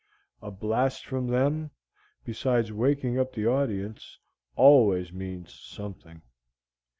[0.41, 1.69] A blast from them,
[2.25, 4.17] besides waking up the audience,
[4.55, 6.23] always means something.